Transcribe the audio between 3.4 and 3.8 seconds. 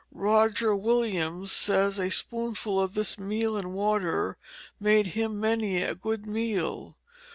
and